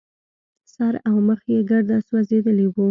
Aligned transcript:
سر 0.73 0.93
او 1.07 1.15
مخ 1.27 1.41
يې 1.51 1.59
ګرده 1.69 1.97
سوځېدلي 2.07 2.65
وو. 2.69 2.79